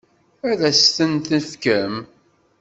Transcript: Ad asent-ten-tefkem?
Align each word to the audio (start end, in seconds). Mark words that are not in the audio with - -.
Ad 0.49 0.61
asent-ten-tefkem? 0.69 1.95